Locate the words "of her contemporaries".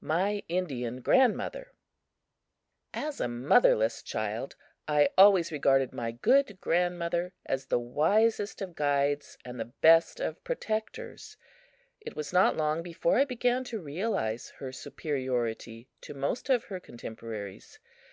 16.48-17.80